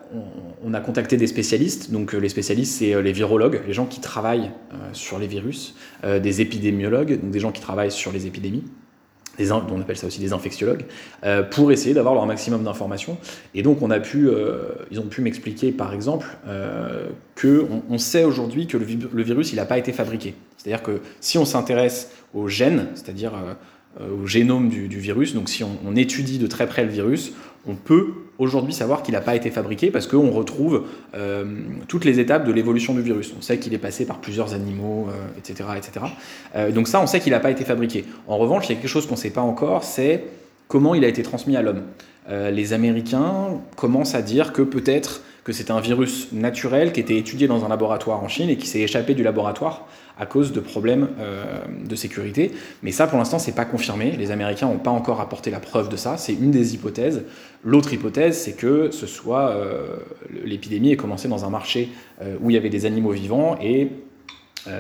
on, 0.65 0.75
a 0.75 0.81
contacté 0.81 1.17
des 1.17 1.27
spécialistes. 1.27 1.93
Donc, 1.93 2.15
euh, 2.15 2.19
les 2.19 2.29
spécialistes, 2.29 2.79
c'est 2.79 2.95
euh, 2.95 3.03
les 3.03 3.13
virologues, 3.13 3.61
les 3.67 3.73
gens 3.73 3.87
qui 3.87 4.01
travaillent 4.01 4.51
euh, 4.73 4.77
sur 4.93 5.19
les 5.19 5.27
virus, 5.27 5.75
des 6.05 6.41
épidémiologues, 6.41 7.21
donc 7.21 7.31
des 7.31 7.41
gens 7.41 7.53
qui 7.53 7.63
travaillent 7.63 7.91
sur 7.91 8.13
les 8.13 8.27
épidémies. 8.27 8.65
Des, 9.39 9.51
on 9.51 9.81
appelle 9.81 9.97
ça 9.97 10.07
aussi 10.07 10.21
des 10.21 10.33
infectiologues, 10.33 10.85
pour 11.51 11.73
essayer 11.73 11.93
d'avoir 11.93 12.15
leur 12.15 12.27
maximum 12.27 12.63
d'informations. 12.63 13.17
Et 13.55 13.63
donc, 13.63 13.83
on 13.83 13.91
a 13.91 13.99
pu, 13.99 14.29
ils 14.91 15.01
ont 15.01 15.07
pu 15.07 15.23
m'expliquer, 15.23 15.73
par 15.73 15.93
exemple, 15.93 16.27
euh, 16.47 17.09
que 17.35 17.67
on, 17.89 17.99
sait 17.99 18.25
aujourd'hui 18.25 18.67
que 18.67 18.77
le, 18.77 19.23
virus, 19.23 19.53
il 19.53 19.57
n'a 19.57 19.65
pas 19.65 19.79
été 19.79 19.93
fabriqué. 19.93 20.35
C'est-à-dire 20.57 20.83
que 20.83 21.01
si 21.21 21.39
on 21.39 21.45
s'intéresse 21.45 22.11
aux 22.33 22.47
gènes, 22.49 22.89
c'est-à-dire 22.95 23.33
au 24.01 24.27
génome 24.27 24.69
du, 24.69 24.87
virus, 24.99 25.35
donc 25.35 25.49
si 25.49 25.63
on, 25.63 25.97
étudie 25.97 26.39
de 26.39 26.47
très 26.47 26.67
près 26.67 26.85
le 26.85 26.91
virus, 26.91 27.33
on 27.67 27.77
peut 27.77 28.09
aujourd'hui 28.39 28.73
savoir 28.73 29.03
qu'il 29.03 29.15
n'a 29.15 29.21
pas 29.21 29.35
été 29.35 29.51
fabriqué 29.51 29.91
parce 29.91 30.07
qu'on 30.07 30.31
retrouve 30.31 30.85
euh, 31.15 31.45
toutes 31.89 32.05
les 32.05 32.21
étapes 32.21 32.47
de 32.47 32.53
l'évolution 32.53 32.95
du 32.95 33.01
virus. 33.01 33.33
On 33.39 33.43
sait 33.43 33.59
qu'il 33.59 33.73
est 33.73 33.79
passé 33.79 34.05
par 34.05 34.19
plusieurs 34.19 34.55
animaux, 34.55 35.09
euh, 35.09 35.39
etc. 35.39 35.69
etc. 35.77 36.07
Euh, 36.57 36.73
donc 36.73 36.89
ça, 36.89 37.01
on 37.01 37.07
sait 37.07 37.21
qu'il 37.21 37.33
n'a 37.33 37.41
pas 37.41 37.51
été 37.51 37.65
fabriqué. 37.65 38.05
En 38.27 38.37
revanche, 38.37 38.67
il 38.69 38.75
y 38.75 38.79
a 38.79 38.81
quelque 38.81 38.91
chose 38.91 39.07
qu'on 39.07 39.15
ne 39.15 39.21
sait 39.21 39.31
pas 39.31 39.41
encore, 39.41 39.85
c'est 39.85 40.25
comment 40.69 40.95
il 40.95 41.05
a 41.05 41.09
été 41.09 41.23
transmis 41.23 41.57
à 41.57 41.63
l'homme. 41.63 41.83
Euh, 42.29 42.51
les 42.51 42.73
Américains 42.73 43.61
commencent 43.77 44.15
à 44.15 44.23
dire 44.23 44.53
que 44.53 44.63
peut-être 44.63 45.23
que 45.45 45.53
c'est 45.53 45.71
un 45.71 45.79
virus 45.79 46.33
naturel 46.33 46.93
qui 46.93 47.01
était 47.01 47.19
étudié 47.19 47.47
dans 47.47 47.65
un 47.65 47.69
laboratoire 47.69 48.23
en 48.23 48.29
Chine 48.29 48.49
et 48.49 48.57
qui 48.57 48.67
s'est 48.67 48.81
échappé 48.81 49.15
du 49.15 49.23
laboratoire 49.23 49.87
à 50.19 50.25
cause 50.25 50.53
de 50.53 50.61
problèmes 50.61 51.09
euh, 51.19 51.45
de 51.85 51.95
sécurité. 51.95 52.53
Mais 52.83 52.93
ça, 52.93 53.07
pour 53.07 53.19
l'instant, 53.19 53.39
c'est 53.39 53.55
pas 53.55 53.67
confirmé. 53.67 54.13
Les 54.13 54.31
Américains 54.31 54.67
n'ont 54.67 54.79
pas 54.79 54.91
encore 54.91 55.21
apporté 55.21 55.51
la 55.51 55.61
preuve 55.61 55.91
de 55.91 55.97
ça. 55.97 56.17
C'est 56.17 56.33
une 56.33 56.51
des 56.51 56.75
hypothèses. 56.75 57.25
L'autre 57.63 57.93
hypothèse, 57.93 58.39
c'est 58.39 58.57
que 58.57 58.91
ce 58.91 59.07
soit 59.07 59.51
euh, 59.51 59.97
l'épidémie 60.45 60.93
ait 60.93 60.97
commencé 60.97 61.29
dans 61.29 61.45
un 61.45 61.51
marché 61.51 61.91
euh, 62.23 62.37
où 62.41 62.51
il 62.51 62.55
y 62.55 62.57
avait 62.57 62.71
des 62.71 62.87
animaux 62.87 63.13
vivants 63.13 63.59
et 63.63 63.89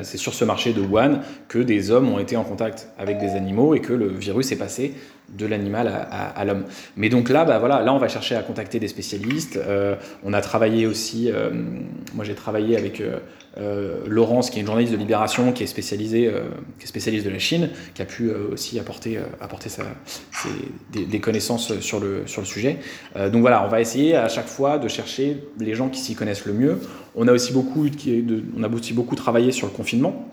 c'est 0.02 0.16
sur 0.16 0.32
ce 0.32 0.46
marché 0.46 0.72
de 0.72 0.80
Wuhan 0.80 1.20
que 1.46 1.58
des 1.58 1.90
hommes 1.90 2.08
ont 2.08 2.18
été 2.18 2.38
en 2.38 2.42
contact 2.42 2.88
avec 2.96 3.18
des 3.18 3.32
animaux 3.32 3.74
et 3.74 3.80
que 3.80 3.92
le 3.92 4.08
virus 4.08 4.50
est 4.50 4.56
passé 4.56 4.94
de 5.30 5.46
l'animal 5.46 6.06
à, 6.10 6.44
l'homme. 6.44 6.64
Mais 6.96 7.08
donc 7.08 7.28
là, 7.28 7.44
bah 7.44 7.58
voilà, 7.58 7.82
là 7.82 7.92
on 7.92 7.98
va 7.98 8.08
chercher 8.08 8.36
à 8.36 8.42
contacter 8.42 8.78
des 8.78 8.88
spécialistes. 8.88 9.56
Euh, 9.56 9.96
on 10.22 10.32
a 10.32 10.40
travaillé 10.40 10.86
aussi, 10.86 11.30
euh, 11.30 11.50
moi 12.14 12.24
j'ai 12.24 12.34
travaillé 12.34 12.76
avec 12.76 13.00
euh, 13.00 14.04
Laurence, 14.06 14.50
qui 14.50 14.58
est 14.58 14.60
une 14.60 14.66
journaliste 14.66 14.92
de 14.92 14.98
Libération, 14.98 15.52
qui 15.52 15.62
est 15.62 15.66
spécialisée, 15.66 16.30
qui 16.78 16.84
est 16.84 16.88
spécialiste 16.88 17.24
de 17.24 17.30
la 17.30 17.38
Chine, 17.38 17.70
qui 17.94 18.02
a 18.02 18.04
pu 18.04 18.30
aussi 18.30 18.78
apporter, 18.78 19.18
apporter 19.40 19.70
des, 20.92 21.20
connaissances 21.20 21.78
sur 21.80 22.00
le, 22.00 22.26
sur 22.26 22.42
le 22.42 22.46
sujet. 22.46 22.78
Donc 23.14 23.40
voilà, 23.40 23.64
on 23.64 23.68
va 23.68 23.80
essayer 23.80 24.16
à 24.16 24.28
chaque 24.28 24.48
fois 24.48 24.78
de 24.78 24.88
chercher 24.88 25.44
les 25.58 25.74
gens 25.74 25.88
qui 25.88 26.00
s'y 26.00 26.14
connaissent 26.14 26.46
le 26.46 26.52
mieux. 26.52 26.80
On 27.14 27.28
a 27.28 27.32
aussi 27.32 27.52
beaucoup, 27.52 27.86
on 28.56 28.62
a 28.62 28.68
aussi 28.68 28.92
beaucoup 28.92 29.14
travaillé 29.14 29.52
sur 29.52 29.66
le 29.66 29.72
confinement. 29.72 30.28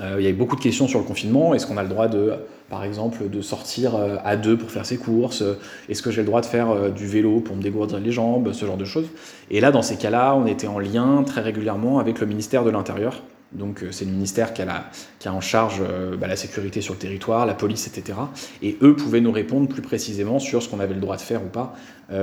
Euh, 0.00 0.16
il 0.18 0.24
y 0.24 0.26
a 0.26 0.30
eu 0.30 0.34
beaucoup 0.34 0.56
de 0.56 0.60
questions 0.60 0.88
sur 0.88 0.98
le 0.98 1.04
confinement. 1.04 1.54
Est-ce 1.54 1.66
qu'on 1.66 1.76
a 1.76 1.82
le 1.82 1.88
droit 1.88 2.08
de, 2.08 2.32
par 2.68 2.84
exemple, 2.84 3.28
de 3.28 3.40
sortir 3.40 3.94
euh, 3.94 4.16
à 4.24 4.36
deux 4.36 4.56
pour 4.56 4.70
faire 4.70 4.86
ses 4.86 4.96
courses? 4.96 5.42
Est-ce 5.88 6.02
que 6.02 6.10
j'ai 6.10 6.22
le 6.22 6.26
droit 6.26 6.40
de 6.40 6.46
faire 6.46 6.70
euh, 6.70 6.88
du 6.90 7.06
vélo 7.06 7.40
pour 7.40 7.54
me 7.56 7.62
dégourdir 7.62 8.00
les 8.00 8.10
jambes? 8.10 8.52
Ce 8.52 8.66
genre 8.66 8.76
de 8.76 8.84
choses. 8.84 9.06
Et 9.50 9.60
là, 9.60 9.70
dans 9.70 9.82
ces 9.82 9.96
cas-là, 9.96 10.34
on 10.34 10.46
était 10.46 10.66
en 10.66 10.78
lien 10.78 11.22
très 11.24 11.40
régulièrement 11.40 11.98
avec 12.00 12.20
le 12.20 12.26
ministère 12.26 12.64
de 12.64 12.70
l'Intérieur. 12.70 13.22
Donc, 13.52 13.84
c'est 13.92 14.04
le 14.04 14.10
ministère 14.10 14.52
qui 14.52 14.62
a, 14.62 14.90
en 15.26 15.40
charge 15.40 15.80
bah, 16.18 16.26
la 16.26 16.34
sécurité 16.34 16.80
sur 16.80 16.94
le 16.94 16.98
territoire, 16.98 17.46
la 17.46 17.54
police, 17.54 17.86
etc. 17.86 18.18
Et 18.62 18.76
eux 18.82 18.96
pouvaient 18.96 19.20
nous 19.20 19.30
répondre 19.30 19.68
plus 19.68 19.82
précisément 19.82 20.40
sur 20.40 20.60
ce 20.60 20.68
qu'on 20.68 20.80
avait 20.80 20.94
le 20.94 21.00
droit 21.00 21.14
de 21.14 21.20
faire 21.20 21.40
ou 21.40 21.48
pas 21.48 21.72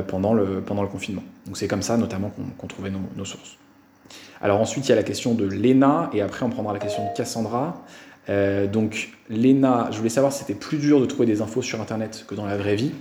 pendant, 0.10 0.34
le, 0.34 0.62
confinement. 0.92 1.24
Donc, 1.46 1.56
c'est 1.56 1.70
comme 1.70 1.84
ça, 1.84 1.96
notamment, 1.96 2.34
qu'on 2.58 2.68
trouvait 2.68 2.92
nos 3.16 3.24
sources. 3.24 3.56
Alors 4.42 4.60
ensuite, 4.60 4.88
il 4.88 4.90
y 4.90 4.92
a 4.94 4.96
la 4.96 5.04
question 5.04 5.34
de 5.34 5.46
Léna, 5.46 6.10
et 6.14 6.22
après 6.22 6.46
on 6.46 6.50
prendra 6.50 6.74
la 6.74 6.80
question 6.80 7.04
de 7.04 7.16
Cassandra. 7.16 7.84
Euh, 8.30 8.68
donc 8.68 9.10
Léna, 9.30 9.90
je 9.92 9.98
voulais 9.98 10.10
savoir 10.10 10.34
si 10.34 10.40
c'était 10.40 10.56
plus 10.56 10.78
dur 10.78 11.00
de 11.00 11.06
trouver 11.06 11.26
des 11.26 11.42
infos 11.42 11.62
sur 11.62 11.82
Internet 11.82 12.26
que 12.28 12.36
dans 12.36 12.46
la 12.46 12.58
vraie 12.58 12.76
vie. 12.76 12.92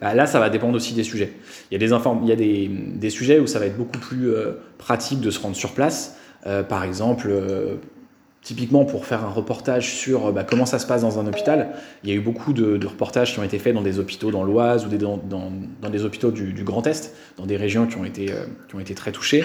Bah, 0.00 0.14
là, 0.14 0.26
ça 0.26 0.38
va 0.38 0.48
dépendre 0.48 0.76
aussi 0.76 0.94
des 0.94 1.02
sujets. 1.02 1.32
Il 1.70 1.74
y 1.74 1.84
a 1.84 2.36
des, 2.36 3.10
sujets 3.10 3.40
où 3.40 3.46
ça 3.46 3.58
va 3.58 3.66
être 3.66 3.76
beaucoup 3.76 3.98
plus 3.98 4.30
euh, 4.30 4.52
pratique 4.78 5.20
de 5.20 5.30
se 5.30 5.40
rendre 5.40 5.56
sur 5.56 5.72
place. 5.72 6.16
Euh, 6.46 6.62
par 6.62 6.84
exemple, 6.84 7.30
typiquement 8.42 8.84
pour 8.84 9.04
faire 9.04 9.24
un 9.24 9.30
reportage 9.30 9.94
sur 9.94 10.26
euh, 10.26 10.32
bah, 10.32 10.44
comment 10.44 10.66
ça 10.66 10.78
se 10.78 10.86
passe 10.86 11.02
dans 11.02 11.18
un 11.18 11.26
hôpital, 11.26 11.74
il 12.02 12.10
y 12.10 12.12
a 12.12 12.16
eu 12.16 12.20
beaucoup 12.20 12.52
de, 12.52 12.86
reportages 12.86 13.34
qui 13.34 13.40
ont 13.40 13.44
été 13.44 13.58
faits 13.58 13.74
dans 13.74 13.82
des 13.82 13.98
hôpitaux 13.98 14.30
dans 14.30 14.44
l'Oise 14.44 14.86
ou 14.86 14.88
dans, 14.88 15.90
des 15.90 16.04
hôpitaux 16.04 16.30
du, 16.30 16.52
du 16.52 16.64
Grand 16.64 16.86
Est, 16.86 17.14
dans 17.36 17.46
des 17.46 17.56
régions 17.56 17.86
qui 17.86 17.96
ont 17.96 18.04
été, 18.04 18.32
euh, 18.32 18.44
qui 18.68 18.76
ont 18.76 18.80
été 18.80 18.94
très 18.94 19.12
touchées. 19.12 19.44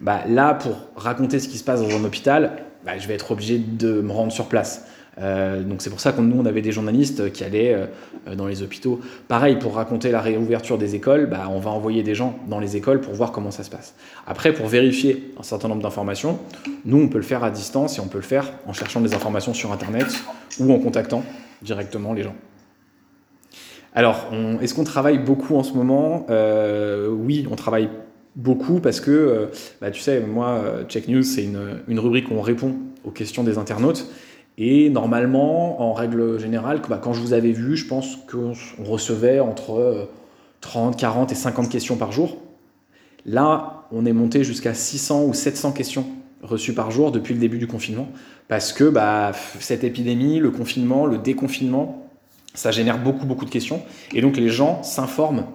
Bah, 0.00 0.22
là, 0.28 0.54
pour 0.54 0.88
raconter 0.96 1.38
ce 1.38 1.48
qui 1.48 1.58
se 1.58 1.64
passe 1.64 1.80
dans 1.80 1.96
un 1.96 2.04
hôpital, 2.04 2.64
bah, 2.84 2.98
je 2.98 3.08
vais 3.08 3.14
être 3.14 3.30
obligé 3.30 3.58
de 3.58 4.00
me 4.00 4.12
rendre 4.12 4.32
sur 4.32 4.46
place. 4.46 4.86
Euh, 5.18 5.62
donc 5.62 5.80
c'est 5.82 5.90
pour 5.90 6.00
ça 6.00 6.12
que 6.12 6.20
nous, 6.20 6.40
on 6.40 6.46
avait 6.46 6.62
des 6.62 6.72
journalistes 6.72 7.32
qui 7.32 7.44
allaient 7.44 7.74
euh, 7.74 8.34
dans 8.34 8.46
les 8.46 8.62
hôpitaux. 8.62 9.00
Pareil, 9.28 9.56
pour 9.56 9.74
raconter 9.74 10.10
la 10.10 10.20
réouverture 10.20 10.78
des 10.78 10.94
écoles, 10.94 11.26
bah, 11.26 11.48
on 11.50 11.58
va 11.58 11.70
envoyer 11.70 12.02
des 12.02 12.14
gens 12.14 12.38
dans 12.48 12.58
les 12.58 12.76
écoles 12.76 13.00
pour 13.00 13.14
voir 13.14 13.32
comment 13.32 13.50
ça 13.50 13.62
se 13.62 13.70
passe. 13.70 13.94
Après, 14.26 14.52
pour 14.52 14.66
vérifier 14.66 15.32
un 15.38 15.42
certain 15.42 15.68
nombre 15.68 15.82
d'informations, 15.82 16.38
nous, 16.84 16.98
on 16.98 17.08
peut 17.08 17.18
le 17.18 17.24
faire 17.24 17.44
à 17.44 17.50
distance 17.50 17.98
et 17.98 18.00
on 18.00 18.08
peut 18.08 18.18
le 18.18 18.24
faire 18.24 18.52
en 18.66 18.72
cherchant 18.72 19.00
des 19.00 19.14
informations 19.14 19.54
sur 19.54 19.72
Internet 19.72 20.06
ou 20.58 20.72
en 20.72 20.78
contactant 20.78 21.22
directement 21.62 22.12
les 22.12 22.22
gens. 22.22 22.34
Alors, 23.94 24.26
est-ce 24.60 24.74
qu'on 24.74 24.82
travaille 24.82 25.18
beaucoup 25.18 25.54
en 25.54 25.62
ce 25.62 25.72
moment? 25.74 26.26
Euh, 26.28 27.08
Oui, 27.08 27.46
on 27.48 27.54
travaille 27.54 27.88
beaucoup 28.34 28.80
parce 28.80 28.98
que, 29.00 29.50
bah, 29.80 29.92
tu 29.92 30.00
sais, 30.00 30.18
moi, 30.18 30.64
Check 30.88 31.06
News, 31.06 31.22
c'est 31.22 31.44
une 31.86 31.98
rubrique 32.00 32.28
où 32.28 32.34
on 32.34 32.40
répond 32.40 32.74
aux 33.04 33.12
questions 33.12 33.44
des 33.44 33.56
internautes. 33.56 34.08
Et 34.56 34.88
normalement, 34.88 35.82
en 35.82 35.92
règle 35.92 36.38
générale, 36.38 36.80
bah, 36.88 37.00
quand 37.02 37.12
je 37.12 37.20
vous 37.20 37.32
avais 37.32 37.52
vu, 37.52 37.76
je 37.76 37.86
pense 37.86 38.16
qu'on 38.30 38.52
on 38.78 38.84
recevait 38.84 39.40
entre 39.40 39.72
euh, 39.72 40.04
30, 40.60 40.96
40 40.96 41.32
et 41.32 41.34
50 41.34 41.68
questions 41.68 41.96
par 41.96 42.12
jour. 42.12 42.38
Là, 43.26 43.86
on 43.90 44.06
est 44.06 44.12
monté 44.12 44.44
jusqu'à 44.44 44.74
600 44.74 45.24
ou 45.24 45.34
700 45.34 45.72
questions 45.72 46.06
reçues 46.42 46.74
par 46.74 46.90
jour 46.90 47.10
depuis 47.10 47.34
le 47.34 47.40
début 47.40 47.58
du 47.58 47.66
confinement. 47.66 48.08
Parce 48.48 48.72
que 48.72 48.84
bah, 48.84 49.32
cette 49.60 49.82
épidémie, 49.82 50.38
le 50.38 50.50
confinement, 50.50 51.06
le 51.06 51.18
déconfinement, 51.18 52.08
ça 52.54 52.70
génère 52.70 52.98
beaucoup, 53.02 53.26
beaucoup 53.26 53.44
de 53.44 53.50
questions. 53.50 53.82
Et 54.12 54.20
donc 54.20 54.36
les 54.36 54.48
gens 54.48 54.82
s'informent 54.82 55.46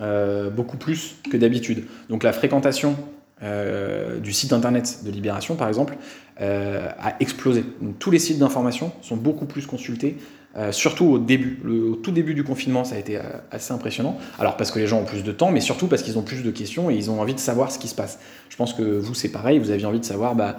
euh, 0.00 0.50
beaucoup 0.50 0.76
plus 0.76 1.16
que 1.30 1.36
d'habitude. 1.36 1.84
Donc 2.08 2.22
la 2.22 2.32
fréquentation 2.32 2.96
euh, 3.42 4.18
du 4.18 4.32
site 4.32 4.52
internet 4.52 5.00
de 5.04 5.10
Libération, 5.10 5.56
par 5.56 5.68
exemple, 5.68 5.96
euh, 6.40 6.88
a 6.98 7.14
explosé. 7.20 7.64
Tous 7.98 8.10
les 8.10 8.18
sites 8.18 8.38
d'information 8.38 8.92
sont 9.02 9.16
beaucoup 9.16 9.46
plus 9.46 9.66
consultés, 9.66 10.18
euh, 10.56 10.72
surtout 10.72 11.06
au 11.06 11.18
début. 11.18 11.58
Au 11.66 11.96
tout 11.96 12.10
début 12.10 12.34
du 12.34 12.44
confinement, 12.44 12.84
ça 12.84 12.96
a 12.96 12.98
été 12.98 13.18
assez 13.50 13.72
impressionnant. 13.72 14.18
Alors 14.38 14.56
parce 14.56 14.70
que 14.70 14.78
les 14.78 14.86
gens 14.86 14.98
ont 14.98 15.04
plus 15.04 15.24
de 15.24 15.32
temps, 15.32 15.50
mais 15.50 15.60
surtout 15.60 15.86
parce 15.86 16.02
qu'ils 16.02 16.18
ont 16.18 16.22
plus 16.22 16.42
de 16.42 16.50
questions 16.50 16.90
et 16.90 16.94
ils 16.94 17.10
ont 17.10 17.20
envie 17.20 17.34
de 17.34 17.40
savoir 17.40 17.72
ce 17.72 17.78
qui 17.78 17.88
se 17.88 17.94
passe. 17.94 18.18
Je 18.48 18.56
pense 18.56 18.74
que 18.74 18.82
vous, 18.82 19.14
c'est 19.14 19.30
pareil, 19.30 19.58
vous 19.58 19.70
aviez 19.70 19.86
envie 19.86 20.00
de 20.00 20.04
savoir... 20.04 20.34
Bah, 20.34 20.56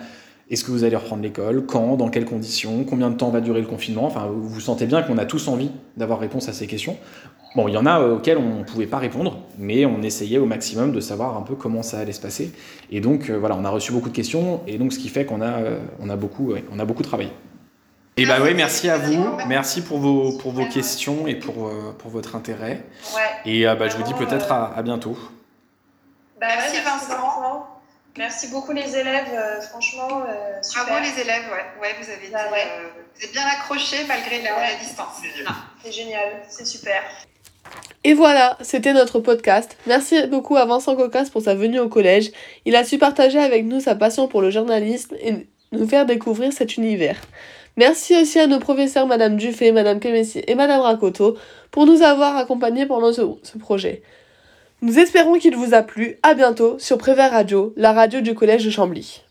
est-ce 0.51 0.63
que 0.63 0.71
vous 0.71 0.83
allez 0.83 0.95
reprendre 0.95 1.23
l'école? 1.23 1.65
Quand? 1.65 1.95
Dans 1.95 2.09
quelles 2.09 2.25
conditions? 2.25 2.83
Combien 2.83 3.09
de 3.09 3.15
temps 3.15 3.29
va 3.29 3.41
durer 3.41 3.61
le 3.61 3.67
confinement? 3.67 4.05
Enfin, 4.05 4.29
vous 4.31 4.59
sentez 4.59 4.85
bien 4.85 5.01
qu'on 5.01 5.17
a 5.17 5.25
tous 5.25 5.47
envie 5.47 5.71
d'avoir 5.97 6.19
réponse 6.19 6.49
à 6.49 6.53
ces 6.53 6.67
questions. 6.67 6.97
Bon, 7.55 7.67
il 7.67 7.73
y 7.73 7.77
en 7.77 7.85
a 7.85 7.99
euh, 7.99 8.15
auxquelles 8.15 8.37
on 8.37 8.59
ne 8.59 8.63
pouvait 8.63 8.85
pas 8.85 8.97
répondre, 8.97 9.39
mais 9.57 9.85
on 9.85 10.01
essayait 10.01 10.37
au 10.37 10.45
maximum 10.45 10.91
de 10.91 10.99
savoir 10.99 11.37
un 11.37 11.41
peu 11.41 11.55
comment 11.55 11.83
ça 11.83 11.99
allait 11.99 12.13
se 12.13 12.21
passer. 12.21 12.51
Et 12.91 13.01
donc, 13.01 13.29
euh, 13.29 13.37
voilà, 13.37 13.55
on 13.57 13.65
a 13.65 13.69
reçu 13.69 13.91
beaucoup 13.91 14.09
de 14.09 14.15
questions, 14.15 14.61
et 14.67 14.77
donc 14.77 14.93
ce 14.93 14.99
qui 14.99 15.09
fait 15.09 15.25
qu'on 15.25 15.41
a, 15.41 15.59
euh, 15.59 15.79
on 15.99 16.09
a, 16.09 16.15
beaucoup, 16.15 16.51
ouais, 16.51 16.63
on 16.73 16.79
a 16.79 16.85
beaucoup 16.85 17.03
travaillé. 17.03 17.31
Et 18.17 18.25
bah 18.25 18.37
oui, 18.41 18.53
merci 18.53 18.89
à 18.89 18.97
vous, 18.97 19.25
merci 19.47 19.81
pour 19.81 19.97
vos, 19.97 20.37
pour 20.37 20.51
vos 20.51 20.65
questions 20.65 21.27
et 21.27 21.35
pour, 21.35 21.67
euh, 21.67 21.95
pour 21.97 22.11
votre 22.11 22.35
intérêt. 22.35 22.83
Et 23.45 23.67
euh, 23.67 23.75
bah, 23.75 23.87
je 23.87 23.95
vous 23.95 24.03
dis 24.03 24.13
peut-être 24.13 24.51
à, 24.51 24.73
à 24.75 24.81
bientôt. 24.81 25.17
Bah, 26.39 26.47
Merci, 26.57 26.77
Vincent. 26.83 27.80
Merci 28.17 28.47
beaucoup 28.49 28.73
les 28.73 28.95
élèves, 28.97 29.29
euh, 29.33 29.61
franchement, 29.61 30.23
euh, 30.27 30.61
super. 30.61 30.85
Bravo 30.85 31.01
les 31.03 31.21
élèves, 31.21 31.43
ouais. 31.51 31.81
Ouais, 31.81 31.95
vous 32.01 32.09
avez 32.09 32.23
été, 32.25 32.33
Bah 32.33 32.39
ouais. 32.51 32.65
euh, 32.67 32.87
vous 33.15 33.23
êtes 33.25 33.31
bien 33.31 33.43
accrochés 33.45 34.03
malgré 34.07 34.41
la, 34.41 34.51
la 34.51 34.75
distance. 34.79 35.21
Ah. 35.47 35.53
C'est 35.83 35.91
génial, 35.93 36.27
c'est 36.49 36.65
super. 36.65 37.01
Et 38.03 38.13
voilà, 38.13 38.57
c'était 38.61 38.91
notre 38.93 39.19
podcast. 39.19 39.77
Merci 39.87 40.27
beaucoup 40.27 40.57
à 40.57 40.65
Vincent 40.65 40.95
Cocas 40.95 41.29
pour 41.31 41.41
sa 41.41 41.55
venue 41.55 41.79
au 41.79 41.87
collège. 41.87 42.31
Il 42.65 42.75
a 42.75 42.83
su 42.83 42.97
partager 42.97 43.39
avec 43.39 43.63
nous 43.65 43.79
sa 43.79 43.95
passion 43.95 44.27
pour 44.27 44.41
le 44.41 44.51
journalisme 44.51 45.15
et 45.21 45.47
nous 45.71 45.87
faire 45.87 46.05
découvrir 46.05 46.51
cet 46.51 46.75
univers. 46.77 47.15
Merci 47.77 48.19
aussi 48.21 48.39
à 48.39 48.47
nos 48.47 48.59
professeurs 48.59 49.07
Madame 49.07 49.37
Dufay, 49.37 49.71
Madame 49.71 49.99
Kemessi 50.01 50.43
et 50.45 50.55
Madame 50.55 50.81
Rakoto 50.81 51.37
pour 51.69 51.85
nous 51.85 52.01
avoir 52.01 52.35
accompagnés 52.35 52.85
pendant 52.85 53.13
ce, 53.13 53.21
ce 53.43 53.57
projet. 53.57 54.01
Nous 54.83 54.97
espérons 54.97 55.37
qu'il 55.37 55.55
vous 55.55 55.75
a 55.75 55.83
plu. 55.83 56.17
À 56.23 56.33
bientôt 56.33 56.79
sur 56.79 56.97
Prévert 56.97 57.29
Radio, 57.29 57.71
la 57.77 57.93
radio 57.93 58.19
du 58.19 58.33
collège 58.33 58.65
de 58.65 58.71
Chambly. 58.71 59.21